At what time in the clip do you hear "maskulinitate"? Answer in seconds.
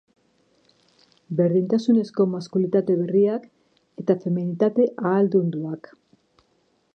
2.31-2.95